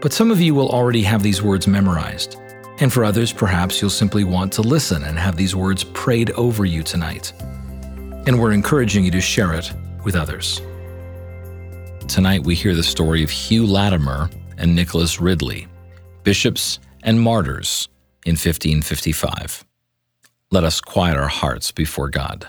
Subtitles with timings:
[0.00, 2.36] But some of you will already have these words memorized.
[2.78, 6.64] And for others, perhaps you'll simply want to listen and have these words prayed over
[6.64, 7.32] you tonight.
[8.26, 9.70] And we're encouraging you to share it
[10.02, 10.62] with others.
[12.08, 15.68] Tonight, we hear the story of Hugh Latimer and Nicholas Ridley,
[16.24, 17.88] bishops and martyrs
[18.24, 19.64] in 1555.
[20.50, 22.48] Let us quiet our hearts before God.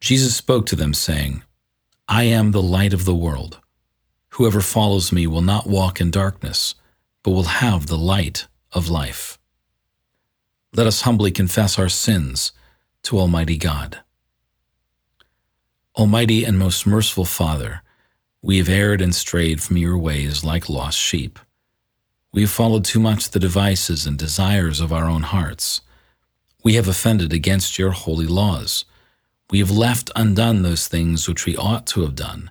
[0.00, 1.42] Jesus spoke to them, saying,
[2.08, 3.59] I am the light of the world.
[4.40, 6.74] Whoever follows me will not walk in darkness,
[7.22, 9.38] but will have the light of life.
[10.72, 12.52] Let us humbly confess our sins
[13.02, 13.98] to Almighty God.
[15.94, 17.82] Almighty and most merciful Father,
[18.40, 21.38] we have erred and strayed from your ways like lost sheep.
[22.32, 25.82] We have followed too much the devices and desires of our own hearts.
[26.64, 28.86] We have offended against your holy laws.
[29.50, 32.50] We have left undone those things which we ought to have done,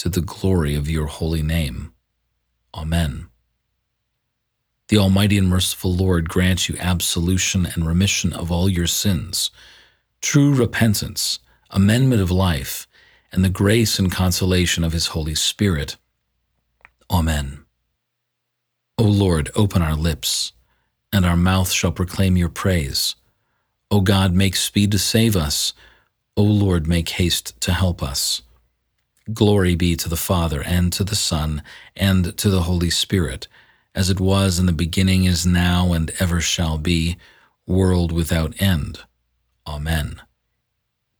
[0.00, 1.92] to the glory of your holy name.
[2.74, 3.28] Amen.
[4.88, 9.50] The Almighty and merciful Lord grant you absolution and remission of all your sins,
[10.22, 12.88] true repentance, amendment of life,
[13.30, 15.98] and the grace and consolation of His Holy Spirit.
[17.10, 17.66] Amen.
[18.96, 20.52] O Lord, open our lips,
[21.12, 23.16] and our mouth shall proclaim your praise.
[23.90, 25.74] O God, make speed to save us.
[26.38, 28.40] O Lord, make haste to help us.
[29.32, 31.62] Glory be to the Father, and to the Son,
[31.96, 33.48] and to the Holy Spirit
[33.94, 37.16] as it was in the beginning, is now, and ever shall be,
[37.66, 39.00] world without end.
[39.66, 40.22] Amen.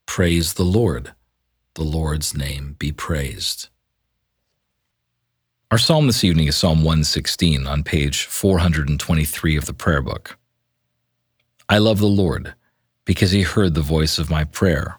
[0.06, 1.12] Praise the Lord.
[1.74, 3.68] The Lord's name be praised.
[5.70, 10.36] Our psalm this evening is Psalm 116 on page 423 of the prayer book.
[11.68, 12.54] I love the Lord
[13.04, 14.98] because he heard the voice of my prayer,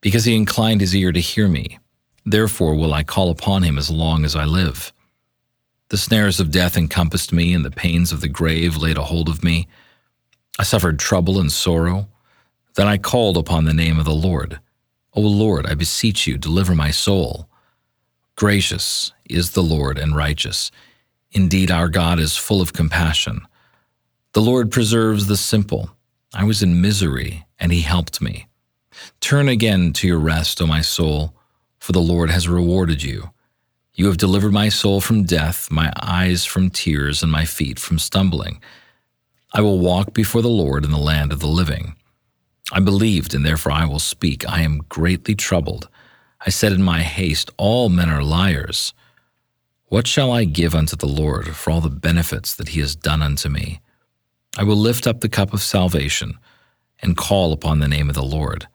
[0.00, 1.78] because he inclined his ear to hear me.
[2.24, 4.92] Therefore will I call upon him as long as I live.
[5.88, 9.28] The snares of death encompassed me, and the pains of the grave laid a hold
[9.28, 9.68] of me.
[10.58, 12.08] I suffered trouble and sorrow.
[12.74, 14.60] Then I called upon the name of the Lord.
[15.14, 17.48] O Lord, I beseech you, deliver my soul.
[18.36, 20.70] Gracious is the Lord and righteous.
[21.32, 23.42] Indeed, our God is full of compassion.
[24.32, 25.90] The Lord preserves the simple.
[26.32, 28.46] I was in misery, and he helped me.
[29.20, 31.34] Turn again to your rest, O my soul,
[31.82, 33.30] for the Lord has rewarded you.
[33.94, 37.98] You have delivered my soul from death, my eyes from tears, and my feet from
[37.98, 38.62] stumbling.
[39.52, 41.96] I will walk before the Lord in the land of the living.
[42.70, 44.48] I believed, and therefore I will speak.
[44.48, 45.88] I am greatly troubled.
[46.46, 48.94] I said in my haste, All men are liars.
[49.86, 53.22] What shall I give unto the Lord for all the benefits that he has done
[53.22, 53.80] unto me?
[54.56, 56.38] I will lift up the cup of salvation
[57.00, 58.68] and call upon the name of the Lord.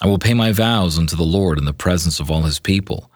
[0.00, 3.10] I will pay my vows unto the Lord in the presence of all his people.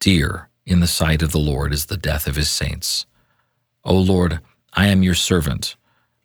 [0.00, 3.06] Dear in the sight of the Lord is the death of his saints.
[3.84, 4.40] O Lord,
[4.72, 5.76] I am your servant.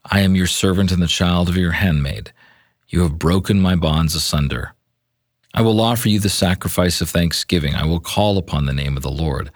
[0.05, 2.31] I am your servant and the child of your handmaid.
[2.87, 4.73] You have broken my bonds asunder.
[5.53, 7.75] I will offer you the sacrifice of thanksgiving.
[7.75, 9.51] I will call upon the name of the Lord.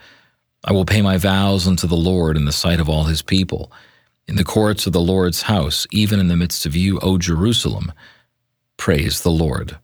[0.66, 3.72] I will pay my vows unto the Lord in the sight of all his people,
[4.28, 7.92] in the courts of the Lord's house, even in the midst of you, O Jerusalem.
[8.78, 9.78] Praise the Lord.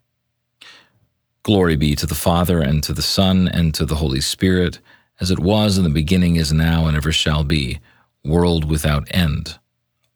[1.50, 4.78] Glory be to the Father, and to the Son, and to the Holy Spirit,
[5.20, 7.80] as it was in the beginning, is now, and ever shall be,
[8.24, 9.58] world without end.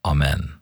[0.05, 0.53] Amen.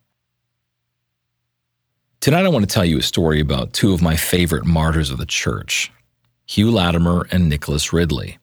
[2.21, 5.17] Tonight I want to tell you a story about two of my favorite martyrs of
[5.17, 5.91] the Church,
[6.45, 8.39] Hugh Latimer and Nicholas Ridley.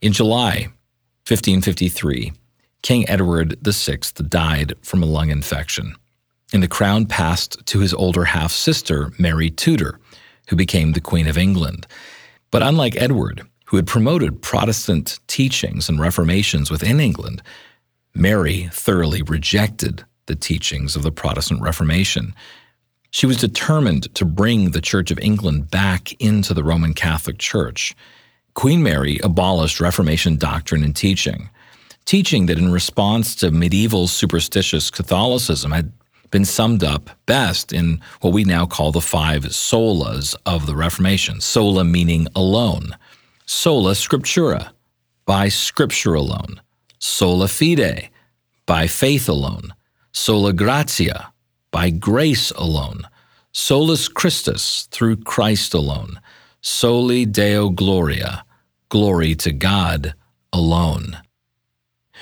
[0.00, 0.68] In July
[1.28, 2.32] 1553,
[2.80, 5.96] King Edward VI died from a lung infection,
[6.54, 10.00] and the crown passed to his older half sister, Mary Tudor
[10.48, 11.86] who became the Queen of England.
[12.50, 17.42] But unlike Edward, who had promoted Protestant teachings and reformations within England,
[18.14, 22.34] Mary thoroughly rejected the teachings of the Protestant Reformation.
[23.10, 27.94] She was determined to bring the Church of England back into the Roman Catholic Church.
[28.54, 31.50] Queen Mary abolished Reformation doctrine and teaching,
[32.04, 35.92] teaching that in response to medieval superstitious Catholicism had
[36.30, 41.40] been summed up best in what we now call the five solas of the Reformation.
[41.40, 42.96] Sola meaning alone,
[43.44, 44.70] sola scriptura,
[45.24, 46.60] by scripture alone,
[46.98, 48.10] sola fide,
[48.66, 49.74] by faith alone,
[50.12, 51.32] sola gratia,
[51.70, 53.02] by grace alone,
[53.52, 56.20] solus Christus, through Christ alone,
[56.60, 58.44] soli Deo gloria,
[58.88, 60.14] glory to God
[60.52, 61.18] alone.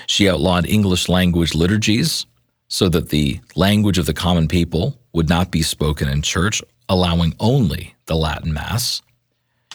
[0.06, 2.26] She outlawed English language liturgies
[2.68, 7.34] so that the language of the common people would not be spoken in church, allowing
[7.40, 9.00] only the Latin Mass.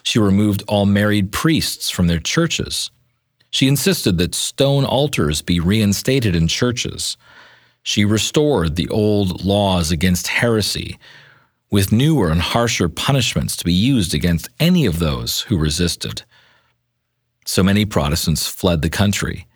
[0.04, 2.92] She removed all married priests from their churches.
[3.52, 7.18] She insisted that stone altars be reinstated in churches.
[7.84, 11.00] She restored the old laws against heresy,
[11.72, 16.24] with newer and harsher punishments to be used against any of those who resisted.
[17.46, 19.48] So many Protestants fled the country.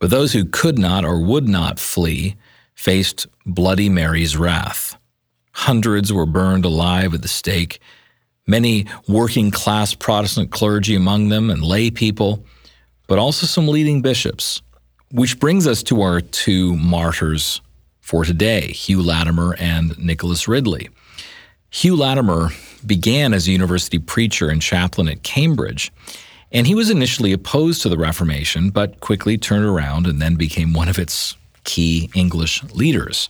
[0.00, 2.36] But those who could not or would not flee
[2.74, 4.96] faced Bloody Mary's wrath.
[5.52, 7.80] Hundreds were burned alive at the stake,
[8.46, 12.44] many working class Protestant clergy among them and lay people,
[13.06, 14.62] but also some leading bishops.
[15.12, 17.60] Which brings us to our two martyrs
[18.00, 20.88] for today, Hugh Latimer and Nicholas Ridley.
[21.70, 22.50] Hugh Latimer
[22.84, 25.92] began as a university preacher and chaplain at Cambridge,
[26.50, 30.72] and he was initially opposed to the Reformation, but quickly turned around and then became
[30.72, 33.28] one of its key English leaders.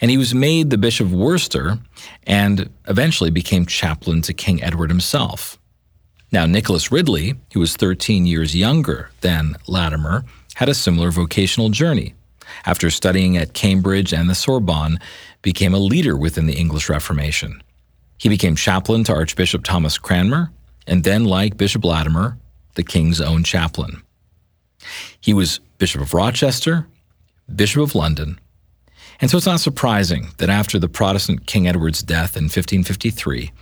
[0.00, 1.78] And he was made the Bishop of Worcester
[2.26, 5.58] and eventually became chaplain to King Edward himself.
[6.32, 10.24] Now, Nicholas Ridley, who was 13 years younger than Latimer,
[10.54, 12.14] had a similar vocational journey.
[12.66, 14.98] After studying at Cambridge and the Sorbonne,
[15.42, 17.62] became a leader within the English Reformation.
[18.18, 20.50] He became chaplain to Archbishop Thomas Cranmer,
[20.86, 22.36] and then, like Bishop Latimer,
[22.74, 24.02] the king's own chaplain.
[25.20, 26.86] He was Bishop of Rochester,
[27.52, 28.38] Bishop of London,
[29.20, 33.52] and so it's not surprising that after the Protestant King Edward's death in 1553,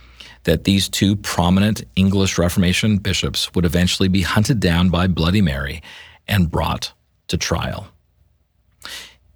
[0.43, 5.81] that these two prominent English Reformation bishops would eventually be hunted down by Bloody Mary
[6.27, 6.91] and brought
[7.27, 7.87] to trial.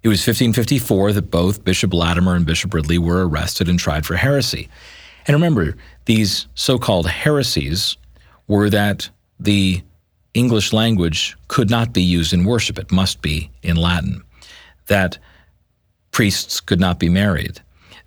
[0.02, 4.16] It was 1554 that both Bishop Latimer and Bishop Ridley were arrested and tried for
[4.16, 4.68] heresy.
[5.26, 7.96] And remember, these so called heresies
[8.46, 9.10] were that
[9.40, 9.82] the
[10.34, 14.22] English language could not be used in worship, it must be in Latin,
[14.88, 15.18] that
[16.10, 17.60] priests could not be married,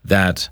[0.04, 0.50] that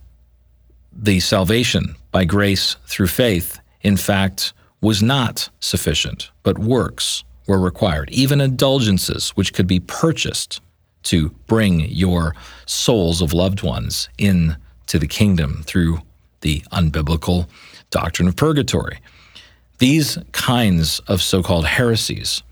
[0.92, 8.10] the salvation by grace through faith, in fact, was not sufficient, but works were required,
[8.12, 10.62] even indulgences which could be purchased
[11.04, 12.36] to bring your
[12.66, 14.56] souls of loved ones in
[14.88, 16.02] to the kingdom through
[16.42, 17.48] the unbiblical
[17.90, 19.00] doctrine of purgatory.
[19.80, 22.44] These kinds of so called heresies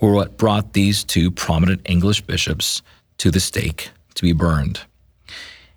[0.00, 2.82] were what brought these two prominent English bishops
[3.18, 4.80] to the stake to be burned.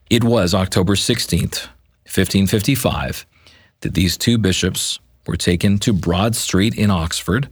[0.10, 1.68] It was October 16th,
[2.06, 3.26] 1555,
[3.82, 7.48] that these two bishops were taken to Broad Street in Oxford,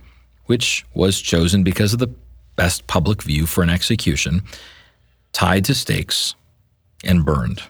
[0.46, 2.14] which was chosen because of the
[2.56, 4.42] best public view for an execution,
[5.32, 6.36] tied to stakes,
[7.04, 7.62] and burned.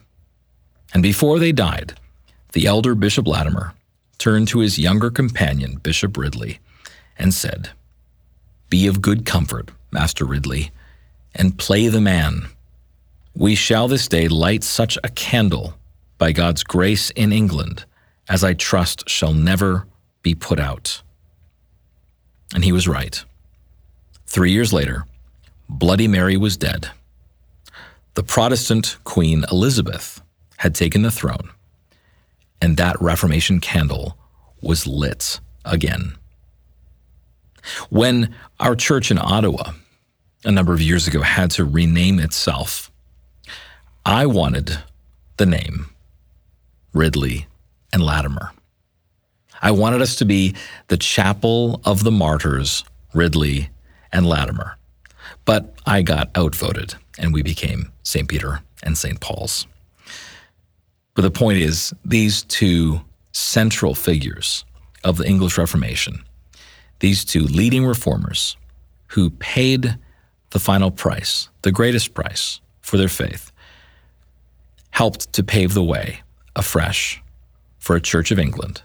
[0.94, 2.00] And before they died,
[2.54, 3.74] the elder Bishop Latimer
[4.18, 6.60] turned to his younger companion, Bishop Ridley,
[7.20, 7.72] and said,
[8.70, 10.72] Be of good comfort, Master Ridley,
[11.36, 12.48] and play the man.
[13.36, 15.76] We shall this day light such a candle
[16.18, 17.86] by God's grace in England
[18.28, 19.88] as I trust shall never
[20.22, 21.02] be put out.
[22.54, 23.24] And he was right.
[24.26, 25.06] Three years later,
[25.70, 26.90] Bloody Mary was dead.
[28.16, 30.22] The Protestant Queen Elizabeth
[30.58, 31.52] had taken the throne
[32.62, 34.18] and that Reformation candle
[34.62, 36.16] was lit again.
[37.90, 39.74] When our church in Ottawa,
[40.44, 42.92] a number of years ago, had to rename itself,
[44.06, 44.78] I wanted
[45.38, 45.90] the name
[46.94, 47.48] Ridley
[47.92, 48.52] and Latimer.
[49.62, 50.56] I wanted us to be
[50.88, 53.70] the Chapel of the Martyrs, Ridley
[54.12, 54.78] and Latimer.
[55.46, 58.28] But I got outvoted, and we became St.
[58.28, 59.20] Peter and St.
[59.20, 59.68] Paul's.
[61.16, 63.02] But the point is, these two
[63.32, 64.66] central figures
[65.04, 66.24] of the English Reformation,
[67.00, 68.56] these two leading reformers
[69.08, 69.98] who paid
[70.52, 73.52] the final price, the greatest price for their faith,
[74.92, 76.22] helped to pave the way
[76.56, 77.22] afresh
[77.80, 78.82] for a Church of England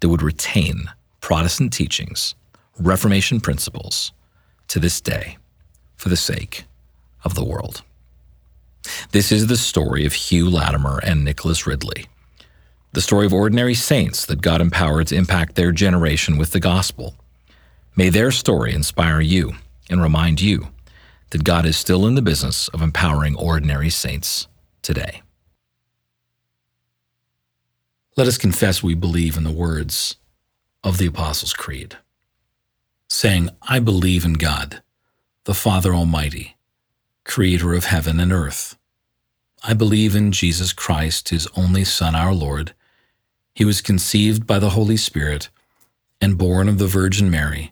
[0.00, 0.90] that would retain
[1.20, 2.34] Protestant teachings,
[2.78, 4.12] Reformation principles
[4.68, 5.36] to this day
[5.96, 6.64] for the sake
[7.24, 7.82] of the world.
[9.12, 12.06] This is the story of Hugh Latimer and Nicholas Ridley,
[12.92, 17.14] the story of ordinary saints that God empowered to impact their generation with the gospel.
[17.94, 19.52] May their story inspire you
[19.88, 20.68] and remind you
[21.32, 24.48] that God is still in the business of empowering ordinary saints
[24.82, 25.22] today.
[28.18, 30.16] Let us confess we believe in the words
[30.84, 31.96] of the Apostles' Creed,
[33.08, 34.82] saying, I believe in God,
[35.44, 36.58] the Father Almighty,
[37.24, 38.76] creator of heaven and earth.
[39.64, 42.74] I believe in Jesus Christ, his only Son, our Lord.
[43.54, 45.48] He was conceived by the Holy Spirit
[46.20, 47.71] and born of the Virgin Mary.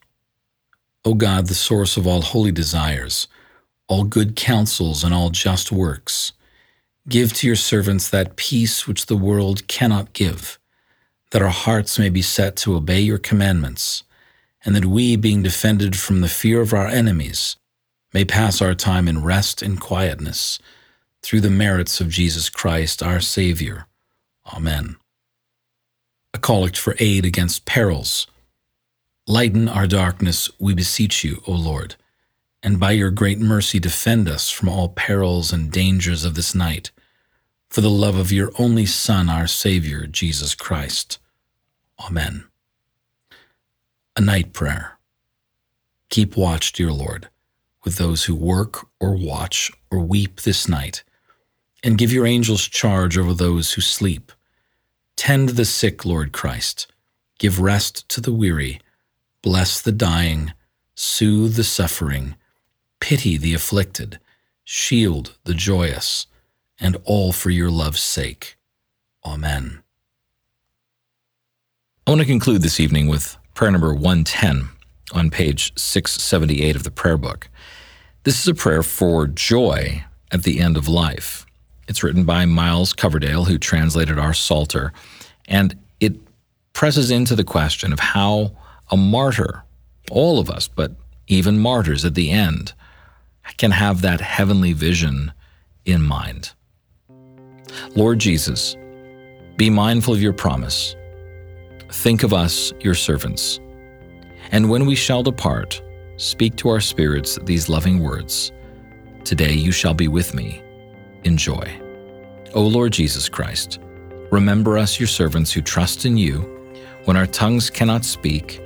[1.03, 3.27] O God, the source of all holy desires,
[3.87, 6.33] all good counsels, and all just works,
[7.09, 10.59] give to your servants that peace which the world cannot give,
[11.31, 14.03] that our hearts may be set to obey your commandments,
[14.63, 17.55] and that we, being defended from the fear of our enemies,
[18.13, 20.59] may pass our time in rest and quietness,
[21.23, 23.87] through the merits of Jesus Christ our Savior.
[24.53, 24.97] Amen.
[26.33, 28.27] A collect for aid against perils
[29.31, 31.95] Lighten our darkness, we beseech you, O Lord,
[32.61, 36.91] and by your great mercy defend us from all perils and dangers of this night,
[37.69, 41.17] for the love of your only Son, our Savior, Jesus Christ.
[41.97, 42.43] Amen.
[44.17, 44.99] A night prayer.
[46.09, 47.29] Keep watch, dear Lord,
[47.85, 51.05] with those who work or watch or weep this night,
[51.81, 54.33] and give your angels charge over those who sleep.
[55.15, 56.91] Tend the sick, Lord Christ.
[57.39, 58.81] Give rest to the weary
[59.41, 60.53] bless the dying,
[60.95, 62.35] soothe the suffering,
[62.99, 64.19] pity the afflicted,
[64.63, 66.27] shield the joyous,
[66.79, 68.57] and all for your love's sake.
[69.25, 69.83] Amen.
[72.07, 74.69] I want to conclude this evening with prayer number 110
[75.13, 77.49] on page 678 of the prayer book.
[78.23, 81.45] This is a prayer for joy at the end of life.
[81.87, 84.93] It's written by Miles Coverdale, who translated our Psalter,
[85.47, 86.15] and it
[86.73, 88.51] presses into the question of how
[88.91, 89.63] a martyr,
[90.11, 90.91] all of us, but
[91.27, 92.73] even martyrs at the end,
[93.57, 95.31] can have that heavenly vision
[95.85, 96.53] in mind.
[97.95, 98.75] Lord Jesus,
[99.57, 100.95] be mindful of your promise.
[101.89, 103.59] Think of us, your servants.
[104.51, 105.81] And when we shall depart,
[106.17, 108.51] speak to our spirits these loving words
[109.23, 110.63] Today you shall be with me
[111.23, 111.79] in joy.
[112.55, 113.79] O Lord Jesus Christ,
[114.31, 116.39] remember us, your servants who trust in you,
[117.05, 118.59] when our tongues cannot speak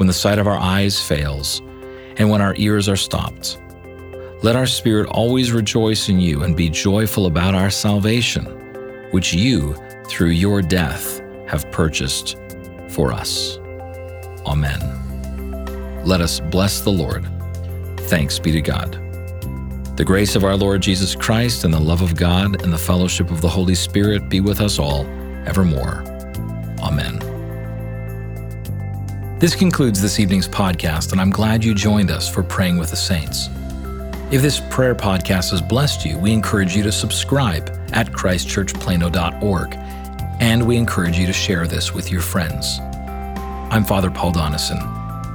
[0.00, 1.60] when the sight of our eyes fails,
[2.16, 3.60] and when our ears are stopped.
[4.42, 8.46] Let our spirit always rejoice in you and be joyful about our salvation,
[9.10, 9.74] which you,
[10.06, 12.38] through your death, have purchased
[12.88, 13.58] for us.
[14.46, 14.80] Amen.
[16.06, 17.28] Let us bless the Lord.
[18.08, 18.92] Thanks be to God.
[19.98, 23.30] The grace of our Lord Jesus Christ and the love of God and the fellowship
[23.30, 25.04] of the Holy Spirit be with us all
[25.46, 26.06] evermore.
[29.40, 32.96] This concludes this evening's podcast, and I'm glad you joined us for Praying with the
[32.96, 33.48] Saints.
[34.30, 39.74] If this prayer podcast has blessed you, we encourage you to subscribe at christchurchplano.org,
[40.40, 42.80] and we encourage you to share this with your friends.
[43.70, 44.78] I'm Father Paul Donison,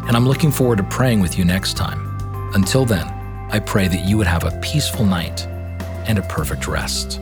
[0.07, 2.07] and I'm looking forward to praying with you next time.
[2.53, 3.07] Until then,
[3.49, 5.47] I pray that you would have a peaceful night
[6.07, 7.19] and a perfect rest.